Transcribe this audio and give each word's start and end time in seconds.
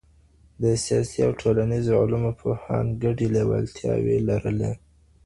د 0.61 0.63
سياسي 0.85 1.19
او 1.27 1.31
ټولنيزو 1.41 1.91
علومو 2.01 2.31
پوهان 2.41 2.85
ګډي 3.03 3.27
لېوالتياوي 3.35 4.17
لري. 4.29 4.71